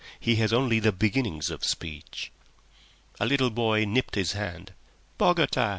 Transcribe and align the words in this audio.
He 0.19 0.37
has 0.37 0.51
only 0.51 0.79
the 0.79 0.91
beginnings 0.91 1.51
of 1.51 1.63
speech." 1.63 2.31
A 3.19 3.25
little 3.27 3.51
boy 3.51 3.85
nipped 3.85 4.15
his 4.15 4.31
hand. 4.31 4.73
"Bogota!" 5.19 5.69